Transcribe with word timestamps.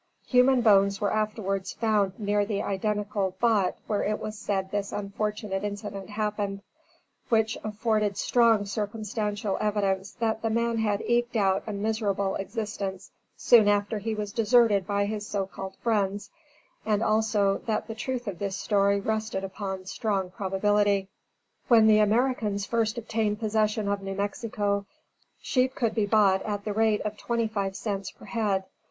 Human 0.25 0.61
bones 0.61 0.99
were 0.99 1.13
afterwards 1.13 1.73
found 1.73 2.17
near 2.19 2.43
the 2.43 2.63
identical 2.63 3.33
spot 3.33 3.75
where 3.85 4.01
it 4.01 4.17
was 4.19 4.35
said 4.35 4.71
this 4.71 4.91
unfortunate 4.91 5.63
incident 5.63 6.09
happened, 6.09 6.63
which 7.29 7.55
afforded 7.63 8.17
strong 8.17 8.65
circumstantial 8.65 9.59
evidence 9.61 10.09
that 10.13 10.41
the 10.41 10.49
man 10.49 10.79
had 10.79 11.01
eked 11.03 11.35
out 11.35 11.61
a 11.67 11.71
miserable 11.73 12.33
existence 12.37 13.11
soon 13.37 13.67
after 13.67 13.99
he 13.99 14.15
was 14.15 14.31
deserted 14.33 14.87
by 14.87 15.05
his 15.05 15.27
so 15.27 15.45
called 15.45 15.75
friends, 15.75 16.31
and 16.83 17.03
also, 17.03 17.59
that 17.67 17.87
the 17.87 17.93
truth 17.93 18.25
of 18.27 18.39
this 18.39 18.55
story 18.55 18.99
rested 18.99 19.43
upon 19.43 19.85
strong 19.85 20.31
probability. 20.31 21.09
When 21.67 21.85
the 21.85 21.99
Americans 21.99 22.65
first 22.65 22.97
obtained 22.97 23.39
possession 23.39 23.87
of 23.87 24.01
New 24.01 24.15
Mexico, 24.15 24.87
sheep 25.43 25.75
could 25.75 25.93
be 25.93 26.07
bought 26.07 26.41
at 26.41 26.65
the 26.65 26.73
rate 26.73 27.01
of 27.01 27.17
twenty 27.19 27.47
five 27.47 27.75
cents 27.75 28.09
per 28.09 28.25
head. 28.25 28.63